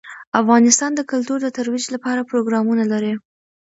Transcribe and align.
افغانستان 0.41 0.91
د 0.95 1.01
کلتور 1.11 1.39
د 1.43 1.47
ترویج 1.57 1.85
لپاره 1.95 2.27
پروګرامونه 2.31 2.83
لري. 2.91 3.13